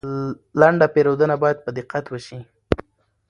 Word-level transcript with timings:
لنډه 0.59 0.87
پیرودنه 0.93 1.35
باید 1.43 1.57
په 1.65 1.69
دقت 1.77 2.05
وشي. 2.09 2.39